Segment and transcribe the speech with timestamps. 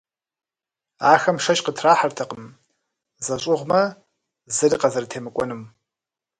[1.13, 2.45] Ахэм шэч къытрахьэртэкъым
[3.25, 3.81] зэщӏыгъумэ,
[4.55, 5.63] зыри къазэрытемыкӏуэнум.